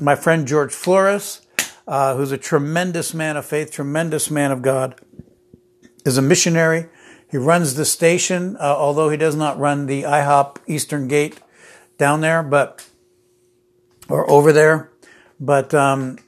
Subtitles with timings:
[0.00, 1.42] my friend George Flores,
[1.86, 5.00] uh, who's a tremendous man of faith, tremendous man of God,
[6.04, 6.86] is a missionary.
[7.30, 11.40] He runs the station, uh, although he does not run the IHOP Eastern Gate
[11.98, 12.88] down there, but
[14.08, 14.90] or over there.
[15.38, 16.18] But um,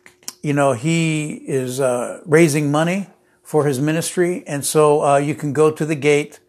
[0.42, 3.06] you know, he is uh, raising money
[3.42, 6.40] for his ministry, and so uh, you can go to the Gate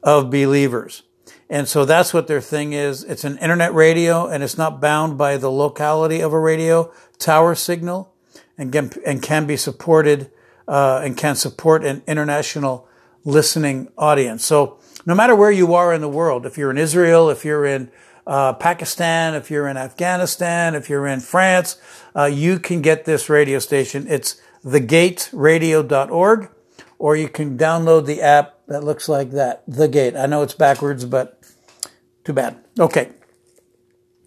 [0.01, 1.03] of believers.
[1.49, 3.03] And so that's what their thing is.
[3.03, 7.55] It's an internet radio and it's not bound by the locality of a radio tower
[7.55, 8.13] signal
[8.57, 10.29] and can, and can be supported,
[10.67, 12.87] uh, and can support an international
[13.23, 14.43] listening audience.
[14.45, 17.65] So no matter where you are in the world, if you're in Israel, if you're
[17.65, 17.91] in
[18.25, 21.77] uh, Pakistan, if you're in Afghanistan, if you're in France,
[22.13, 24.05] uh, you can get this radio station.
[24.09, 26.49] It's thegateradio.org
[26.99, 30.15] or you can download the app that looks like that, The Gate.
[30.15, 31.39] I know it's backwards, but
[32.23, 32.57] too bad.
[32.79, 33.09] Okay.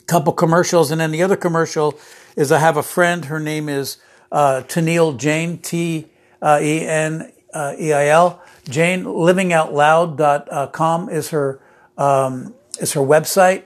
[0.06, 1.98] Couple commercials, and then the other commercial
[2.36, 3.26] is I have a friend.
[3.26, 3.98] Her name is
[4.32, 6.06] uh, Teneil Jane, T
[6.42, 7.32] E N
[7.78, 8.42] E I L.
[8.68, 11.60] Jane, livingoutloud.com is her,
[11.96, 13.64] um, is her website.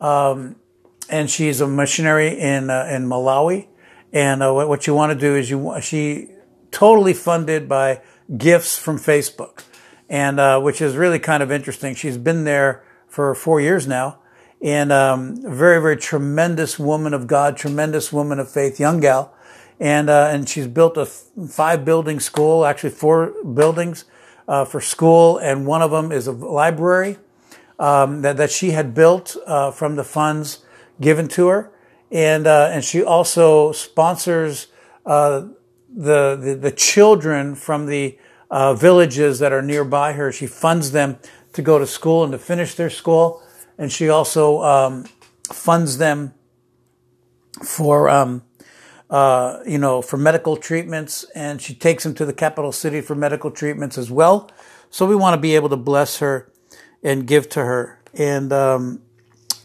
[0.00, 0.56] Um,
[1.08, 3.66] and she's a missionary in, uh, in Malawi.
[4.12, 6.28] And uh, what you want to do is you, she
[6.70, 8.00] totally funded by
[8.36, 9.64] gifts from Facebook,
[10.08, 11.94] and uh, which is really kind of interesting.
[11.94, 14.18] She's been there for four years now,
[14.60, 19.34] and um, very, very tremendous woman of God, tremendous woman of faith, young gal,
[19.80, 24.04] and uh, and she's built a five building school, actually four buildings
[24.48, 27.18] uh, for school, and one of them is a library
[27.78, 30.64] um, that that she had built uh, from the funds
[31.00, 31.72] given to her,
[32.10, 34.68] and uh, and she also sponsors.
[35.06, 35.48] Uh,
[35.96, 38.18] the, the, the children from the
[38.54, 40.30] uh, villages that are nearby her.
[40.30, 41.18] She funds them
[41.54, 43.42] to go to school and to finish their school,
[43.76, 45.06] and she also um,
[45.52, 46.32] funds them
[47.64, 48.44] for um,
[49.10, 53.16] uh, you know for medical treatments, and she takes them to the capital city for
[53.16, 54.48] medical treatments as well.
[54.88, 56.48] So we want to be able to bless her
[57.02, 59.02] and give to her, and um,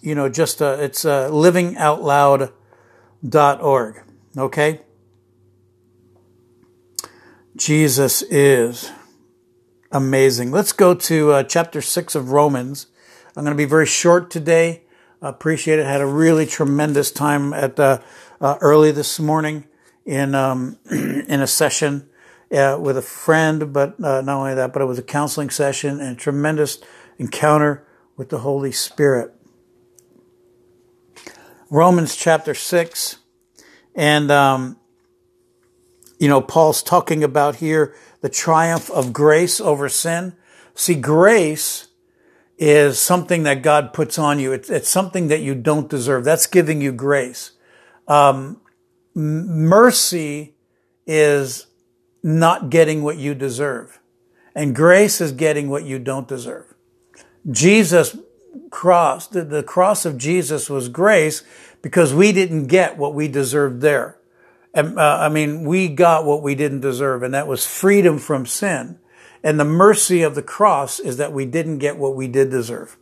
[0.01, 4.03] you know just uh, it's uh, livingoutloud.org.
[4.35, 4.81] Okay.
[7.59, 8.89] Jesus is
[9.91, 10.49] amazing.
[10.49, 12.87] Let's go to uh, chapter 6 of Romans.
[13.35, 14.83] I'm going to be very short today.
[15.21, 15.85] Appreciate it.
[15.85, 17.99] Had a really tremendous time at uh,
[18.39, 19.67] uh, early this morning
[20.05, 22.09] in um, in a session
[22.49, 25.99] uh, with a friend, but uh, not only that, but it was a counseling session
[25.99, 26.79] and a tremendous
[27.17, 29.33] encounter with the Holy Spirit.
[31.69, 33.17] Romans chapter 6.
[33.95, 34.79] And um,
[36.19, 40.35] you know, Paul's talking about here the triumph of grace over sin.
[40.75, 41.87] See, grace
[42.57, 44.51] is something that God puts on you.
[44.51, 46.25] It's, it's something that you don't deserve.
[46.25, 47.53] That's giving you grace.
[48.07, 48.59] Um,
[49.15, 50.55] mercy
[51.07, 51.67] is
[52.21, 53.99] not getting what you deserve.
[54.53, 56.73] And grace is getting what you don't deserve.
[57.49, 58.17] Jesus
[58.71, 61.43] cross, the, the cross of Jesus was grace
[61.81, 64.18] because we didn't get what we deserved there.
[64.73, 68.45] And, uh, I mean, we got what we didn't deserve, and that was freedom from
[68.45, 68.99] sin.
[69.43, 72.97] And the mercy of the cross is that we didn't get what we did deserve.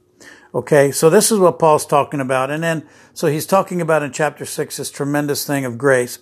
[0.55, 2.49] Okay, so this is what Paul's talking about.
[2.49, 6.19] And then, so he's talking about in chapter 6 this tremendous thing of grace.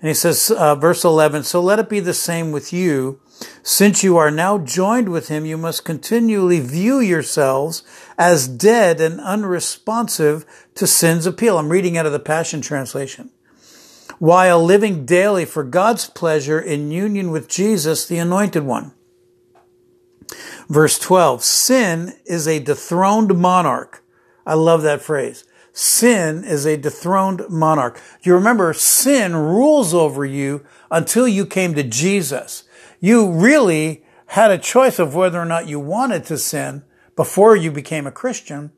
[0.00, 3.20] And he says, uh, verse 11, So let it be the same with you.
[3.62, 7.82] Since you are now joined with him, you must continually view yourselves
[8.16, 11.58] as dead and unresponsive to sin's appeal.
[11.58, 13.30] I'm reading out of the Passion Translation.
[14.18, 18.92] While living daily for God's pleasure in union with Jesus, the Anointed One.
[20.68, 24.02] Verse 12, sin is a dethroned monarch.
[24.46, 25.44] I love that phrase.
[25.72, 28.00] Sin is a dethroned monarch.
[28.22, 32.64] You remember sin rules over you until you came to Jesus.
[33.00, 36.82] You really had a choice of whether or not you wanted to sin
[37.14, 38.72] before you became a Christian.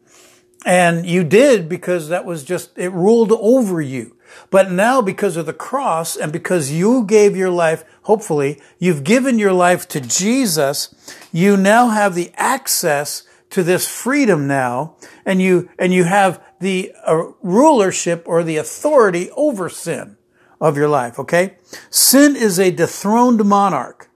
[0.67, 4.17] And you did because that was just, it ruled over you.
[4.51, 9.39] But now because of the cross and because you gave your life, hopefully, you've given
[9.39, 10.95] your life to Jesus,
[11.33, 16.93] you now have the access to this freedom now and you, and you have the
[17.07, 20.17] uh, rulership or the authority over sin
[20.61, 21.57] of your life, okay?
[21.89, 24.08] Sin is a dethroned monarch.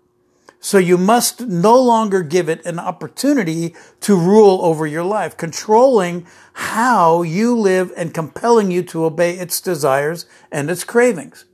[0.64, 6.24] So you must no longer give it an opportunity to rule over your life, controlling
[6.52, 11.46] how you live and compelling you to obey its desires and its cravings.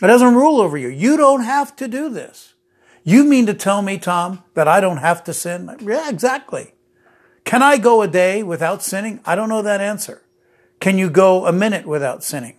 [0.00, 0.86] It doesn't rule over you.
[0.86, 2.54] You don't have to do this.
[3.02, 5.76] You mean to tell me, Tom, that I don't have to sin?
[5.80, 6.74] Yeah, exactly.
[7.44, 9.18] Can I go a day without sinning?
[9.26, 10.22] I don't know that answer.
[10.78, 12.54] Can you go a minute without sinning?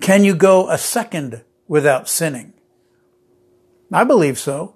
[0.00, 2.54] Can you go a second without sinning?
[3.92, 4.74] I believe so.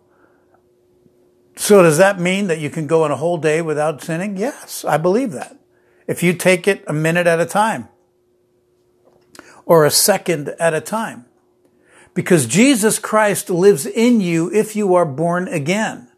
[1.56, 4.36] So does that mean that you can go in a whole day without sinning?
[4.36, 5.56] Yes, I believe that.
[6.06, 7.88] If you take it a minute at a time
[9.64, 11.26] or a second at a time.
[12.12, 16.08] Because Jesus Christ lives in you if you are born again.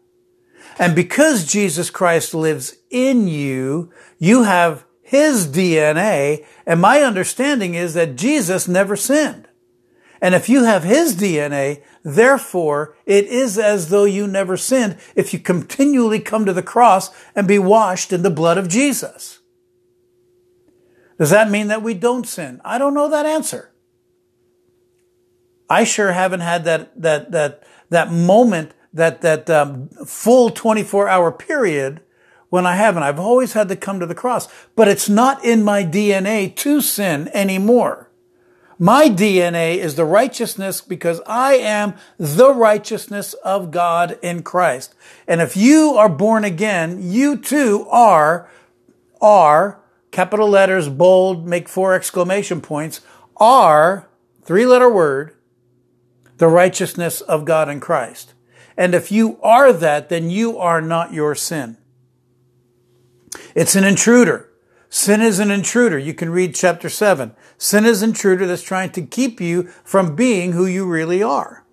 [0.77, 6.45] And because Jesus Christ lives in you, you have his DNA.
[6.65, 9.47] And my understanding is that Jesus never sinned.
[10.21, 15.33] And if you have his DNA, therefore it is as though you never sinned if
[15.33, 19.39] you continually come to the cross and be washed in the blood of Jesus.
[21.17, 22.61] Does that mean that we don't sin?
[22.63, 23.71] I don't know that answer.
[25.69, 31.31] I sure haven't had that, that, that, that moment, that, that um, full 24 hour
[31.31, 32.01] period
[32.49, 33.03] when I haven't.
[33.03, 36.79] I've always had to come to the cross, but it's not in my DNA to
[36.79, 38.06] sin anymore.
[38.79, 44.93] My DNA is the righteousness because I am the righteousness of God in Christ.
[45.27, 48.49] And if you are born again, you too are,
[49.19, 49.79] are,
[50.11, 53.01] capital letters, bold, make four exclamation points,
[53.37, 54.07] are,
[54.43, 55.35] three letter word,
[56.37, 58.33] the righteousness of God in Christ.
[58.77, 61.77] And if you are that, then you are not your sin.
[63.55, 64.46] It's an intruder.
[64.97, 65.99] Sin is an intruder.
[65.99, 67.35] You can read chapter 7.
[67.59, 71.67] Sin is an intruder that's trying to keep you from being who you really are.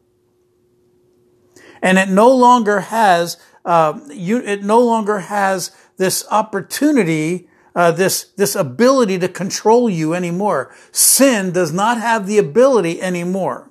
[1.81, 8.25] And it no longer has, uh, you, it no longer has this opportunity, uh, this,
[8.37, 10.77] this ability to control you anymore.
[10.93, 13.70] Sin does not have the ability anymore.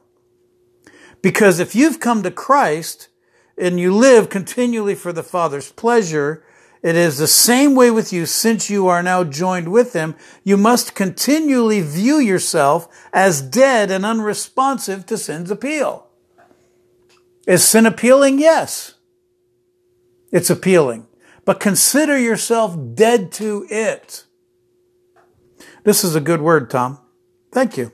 [1.21, 3.07] Because if you've come to Christ
[3.55, 6.43] and you live continually for the Father's pleasure,
[6.83, 10.15] it is the same way with you since you are now joined with him.
[10.43, 16.09] You must continually view yourself as dead and unresponsive to sin's appeal.
[17.47, 18.37] Is sin appealing?
[18.37, 18.95] Yes.
[20.33, 21.07] It's appealing.
[21.45, 24.25] But consider yourself dead to it.
[25.85, 26.99] This is a good word, Tom.
[27.53, 27.93] Thank you.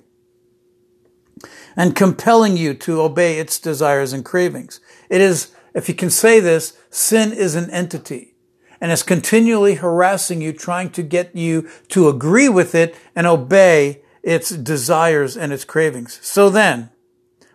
[1.76, 4.80] And compelling you to obey its desires and cravings.
[5.12, 8.30] It is, if you can say this, sin is an entity
[8.82, 14.02] and is continually harassing you, trying to get you to agree with it and obey
[14.24, 16.20] its desires and its cravings.
[16.22, 16.90] So then,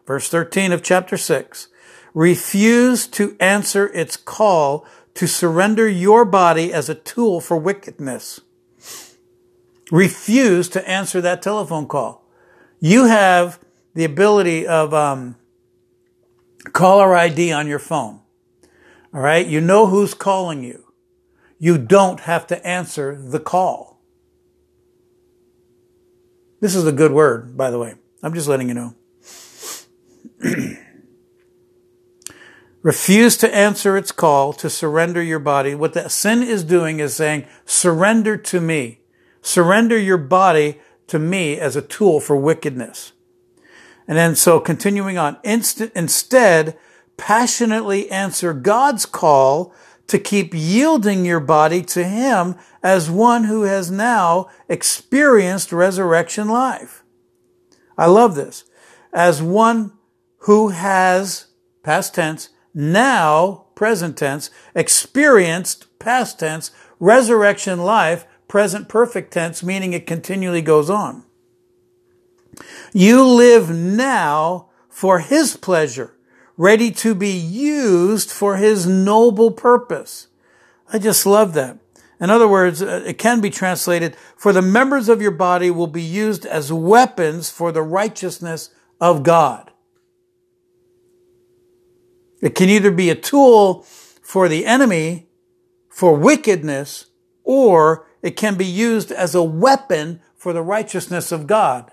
[0.07, 1.69] verse 13 of chapter 6,
[2.13, 8.41] refuse to answer its call to surrender your body as a tool for wickedness.
[9.91, 12.27] Refuse to answer that telephone call.
[12.81, 13.61] You have
[13.95, 15.37] the ability of um,
[16.73, 18.21] caller ID on your phone.
[19.13, 20.84] All right, you know who's calling you
[21.59, 24.01] you don't have to answer the call.
[26.61, 27.95] This is a good word, by the way.
[28.23, 28.95] I'm just letting you know.
[32.83, 35.75] Refuse to answer its call to surrender your body.
[35.75, 39.01] What that sin is doing is saying, surrender to me.
[39.41, 43.13] Surrender your body to me as a tool for wickedness.
[44.07, 46.79] And then so continuing on, instead,
[47.17, 49.75] passionately answer God's call
[50.07, 57.03] to keep yielding your body to Him as one who has now experienced resurrection life.
[57.97, 58.65] I love this.
[59.13, 59.93] As one
[60.39, 61.47] who has,
[61.83, 70.07] past tense, now, present tense, experienced, past tense, resurrection life, present perfect tense, meaning it
[70.07, 71.25] continually goes on.
[72.93, 76.14] You live now for His pleasure,
[76.57, 80.29] ready to be used for His noble purpose.
[80.93, 81.79] I just love that.
[82.21, 85.89] In other words, uh, it can be translated, for the members of your body will
[85.89, 88.71] be used as weapons for the righteousness
[89.01, 89.73] of God.
[92.41, 93.83] It can either be a tool
[94.23, 95.27] for the enemy,
[95.89, 97.07] for wickedness,
[97.43, 101.91] or it can be used as a weapon for the righteousness of God.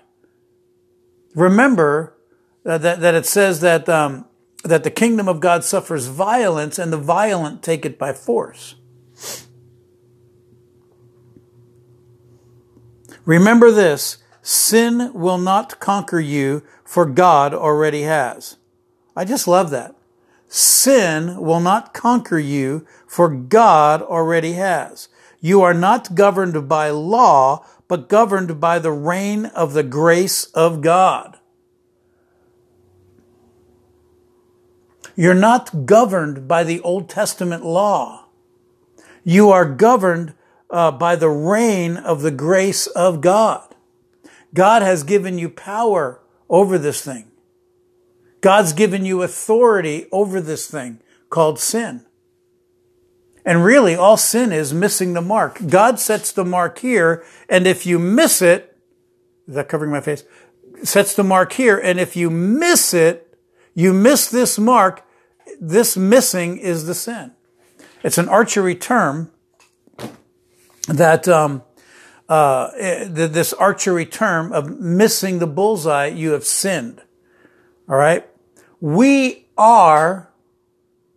[1.35, 2.17] Remember
[2.65, 4.25] uh, that, that it says that, um,
[4.63, 8.75] that the kingdom of God suffers violence and the violent take it by force.
[13.25, 18.57] Remember this sin will not conquer you, for God already has.
[19.15, 19.95] I just love that.
[20.47, 25.07] Sin will not conquer you, for God already has.
[25.39, 30.81] You are not governed by law, but governed by the reign of the grace of
[30.81, 31.37] God.
[35.15, 38.25] You're not governed by the Old Testament law.
[39.23, 40.33] You are governed
[40.69, 43.75] uh, by the reign of the grace of God.
[44.53, 47.31] God has given you power over this thing.
[48.41, 50.99] God's given you authority over this thing
[51.29, 52.05] called sin.
[53.45, 55.59] And really, all sin is missing the mark.
[55.67, 58.77] God sets the mark here, and if you miss it,
[59.47, 60.23] is that covering my face?
[60.83, 63.30] Sets the mark here, and if you miss it,
[63.73, 65.05] you miss this mark,
[65.59, 67.33] this missing is the sin.
[68.03, 69.31] It's an archery term
[70.87, 71.63] that um,
[72.27, 77.01] uh, this archery term of missing the bullseye, you have sinned.
[77.87, 78.27] All right?
[78.79, 80.31] We are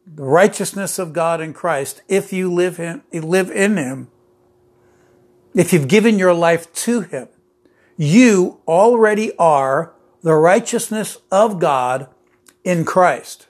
[0.07, 4.09] the righteousness of God in Christ if you live, in, live in Him.
[5.55, 7.29] If you've given your life to Him,
[7.97, 12.09] you already are the righteousness of God
[12.65, 13.47] in Christ.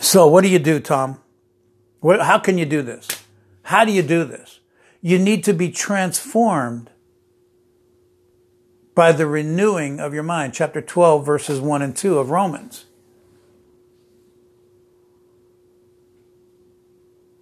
[0.00, 1.20] So, what do you do, Tom?
[2.02, 3.08] How can you do this?
[3.62, 4.60] How do you do this?
[5.00, 6.90] You need to be transformed
[8.94, 10.54] by the renewing of your mind.
[10.54, 12.86] Chapter 12, verses 1 and 2 of Romans.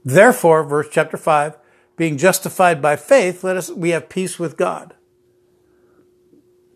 [0.05, 1.57] Therefore, verse chapter 5,
[1.97, 4.95] being justified by faith, let us, we have peace with God.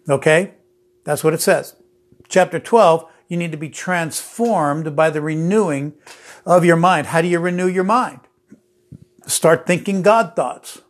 [0.09, 0.55] Okay?
[1.09, 1.75] That's what it says.
[2.29, 5.95] Chapter 12, you need to be transformed by the renewing
[6.45, 7.07] of your mind.
[7.07, 8.21] How do you renew your mind?
[9.27, 10.83] Start thinking God thoughts.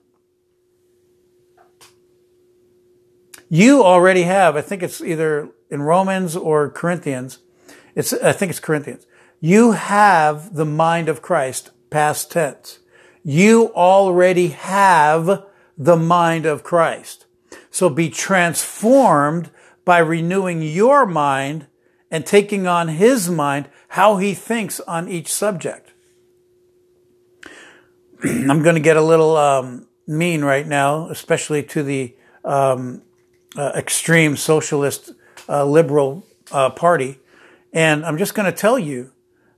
[3.49, 7.39] You already have, I think it's either in Romans or Corinthians.
[7.95, 9.07] It's, I think it's Corinthians.
[9.39, 12.81] You have the mind of Christ, past tense.
[13.23, 15.47] You already have
[15.77, 17.27] the mind of Christ.
[17.71, 19.53] So be transformed
[19.88, 21.66] by renewing your mind
[22.11, 25.95] and taking on his mind, how he thinks on each subject.
[28.23, 32.14] I'm going to get a little um, mean right now, especially to the
[32.45, 33.00] um,
[33.57, 35.12] uh, extreme socialist
[35.49, 37.18] uh, liberal uh, party.
[37.73, 39.12] And I'm just going to tell you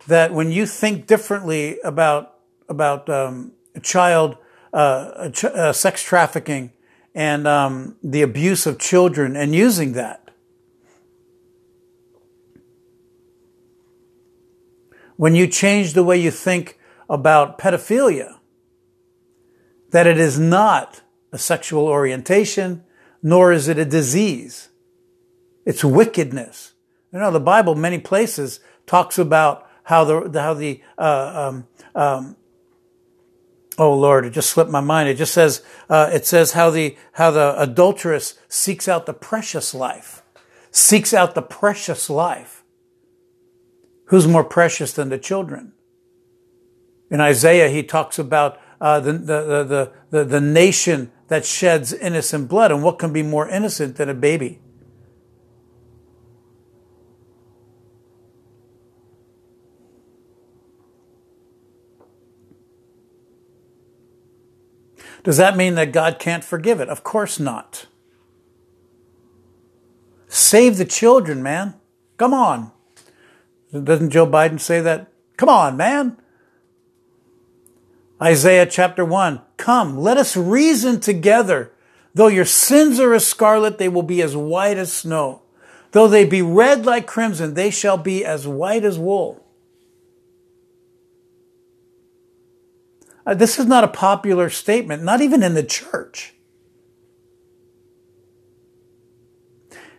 [0.06, 2.36] that when you think differently about
[2.68, 3.50] about um,
[3.82, 4.36] child
[4.72, 6.70] uh, ch- uh, sex trafficking
[7.16, 10.19] and um, the abuse of children and using that,
[15.20, 16.78] when you change the way you think
[17.10, 18.38] about pedophilia,
[19.90, 22.82] that it is not a sexual orientation,
[23.22, 24.70] nor is it a disease.
[25.66, 26.72] It's wickedness.
[27.12, 32.36] You know, the Bible, many places, talks about how the, how the, uh, um, um,
[33.76, 35.10] oh Lord, it just slipped my mind.
[35.10, 39.74] It just says, uh, it says how the, how the adulteress seeks out the precious
[39.74, 40.22] life,
[40.70, 42.59] seeks out the precious life.
[44.10, 45.72] Who's more precious than the children?
[47.12, 52.48] In Isaiah, he talks about uh, the, the, the, the, the nation that sheds innocent
[52.48, 52.72] blood.
[52.72, 54.58] And what can be more innocent than a baby?
[65.22, 66.88] Does that mean that God can't forgive it?
[66.88, 67.86] Of course not.
[70.26, 71.74] Save the children, man.
[72.16, 72.72] Come on.
[73.72, 75.12] Doesn't Joe Biden say that?
[75.36, 76.16] Come on, man.
[78.20, 79.40] Isaiah chapter 1.
[79.56, 81.72] Come, let us reason together.
[82.14, 85.42] Though your sins are as scarlet, they will be as white as snow.
[85.92, 89.44] Though they be red like crimson, they shall be as white as wool.
[93.24, 96.34] Uh, this is not a popular statement, not even in the church.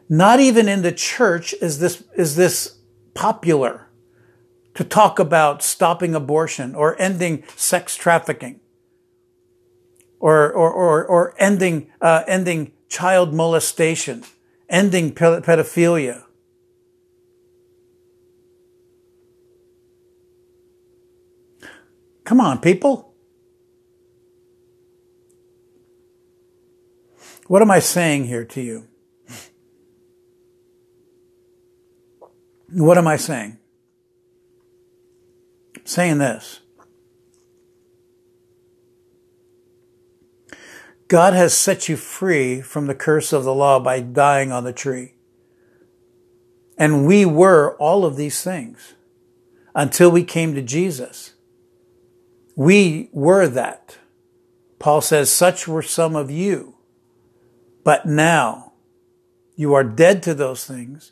[0.10, 2.80] Not even in the church is this, is this
[3.13, 3.88] popular
[4.74, 8.60] to talk about stopping abortion or ending sex trafficking
[10.20, 14.24] or, or, or, or ending, uh, ending child molestation,
[14.70, 16.24] ending pedophilia.
[22.24, 23.13] Come on, people.
[27.48, 28.88] What am I saying here to you?
[32.74, 33.58] What am I saying?
[35.86, 36.62] saying this.
[41.08, 44.72] God has set you free from the curse of the law by dying on the
[44.72, 45.16] tree.
[46.78, 48.94] And we were all of these things
[49.75, 51.34] until we came to Jesus.
[52.56, 53.98] We were that.
[54.80, 56.75] Paul says, such were some of you.
[57.84, 58.74] But now
[59.56, 61.12] you are dead to those things.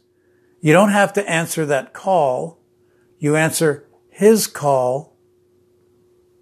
[0.62, 2.60] You don't have to answer that call.
[3.18, 5.18] You answer his call,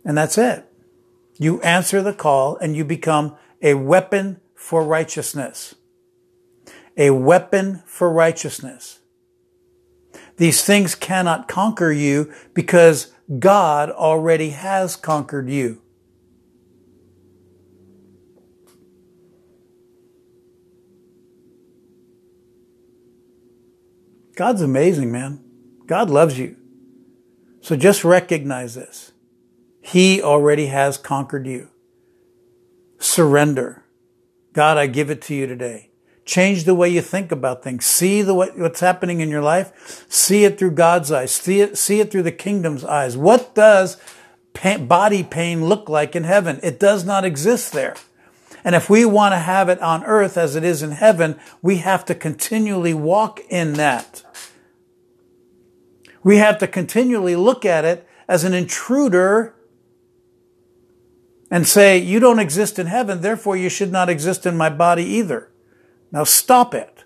[0.04, 0.66] and that's it.
[1.40, 5.76] You answer the call and you become a weapon for righteousness.
[6.98, 9.00] A weapon for righteousness.
[10.38, 15.82] These things cannot conquer you because God already has conquered you.
[24.38, 25.44] God's amazing, man.
[25.88, 26.58] God loves you.
[27.60, 29.12] So just recognize this.
[29.82, 31.70] He already has conquered you.
[33.00, 33.84] Surrender.
[34.53, 35.89] God, I give it to you today.
[36.24, 37.88] Change the way you think about things.
[37.88, 40.05] See the way, what's happening in your life.
[40.07, 41.31] See it through God's eyes.
[41.31, 43.18] See it, see it through the kingdom's eyes.
[43.18, 43.98] What does
[44.53, 46.59] pain, body pain look like in heaven?
[46.62, 47.96] It does not exist there.
[48.68, 51.77] And if we want to have it on earth as it is in heaven, we
[51.77, 54.24] have to continually walk in that.
[56.22, 59.56] We have to continually look at it as an intruder
[61.50, 65.06] and say, you don't exist in heaven, therefore you should not exist in my body
[65.06, 65.50] either.
[66.12, 67.06] Now stop it.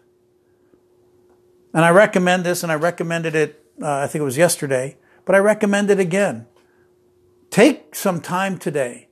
[1.75, 5.35] And I recommend this, and I recommended it, uh, I think it was yesterday, but
[5.35, 6.47] I recommend it again.
[7.51, 9.09] Take some time today.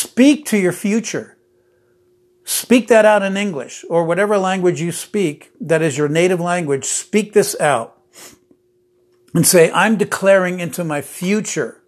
[0.00, 1.36] Speak to your future.
[2.42, 6.86] Speak that out in English or whatever language you speak that is your native language.
[6.86, 8.00] Speak this out
[9.34, 11.82] and say, I'm declaring into my future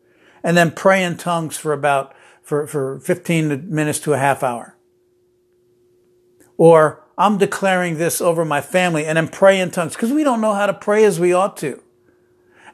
[0.45, 4.77] and then pray in tongues for about, for, for 15 minutes to a half hour.
[6.59, 10.43] Or I'm declaring this over my family and then pray in tongues because we don't
[10.43, 11.83] know how to pray as we ought to.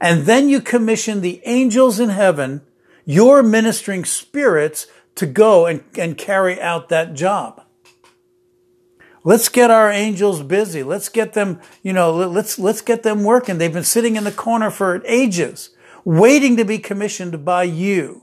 [0.00, 2.62] And then you commission the angels in heaven,
[3.04, 7.64] your ministering spirits to go and, and carry out that job.
[9.24, 10.84] Let's get our angels busy.
[10.84, 13.58] Let's get them, you know, let's, let's get them working.
[13.58, 15.70] They've been sitting in the corner for ages,
[16.04, 18.22] waiting to be commissioned by you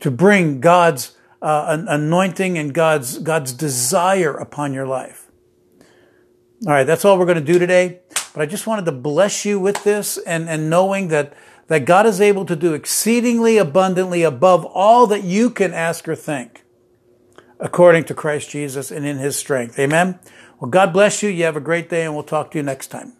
[0.00, 5.30] to bring God's uh, anointing and God's, God's desire upon your life.
[6.66, 6.84] All right.
[6.84, 8.00] That's all we're going to do today.
[8.32, 11.34] But I just wanted to bless you with this and, and knowing that,
[11.68, 16.16] that God is able to do exceedingly abundantly above all that you can ask or
[16.16, 16.64] think
[17.62, 19.78] according to Christ Jesus and in his strength.
[19.78, 20.18] Amen.
[20.58, 21.30] Well, God bless you.
[21.30, 23.14] You have a great day and we'll talk to you next time.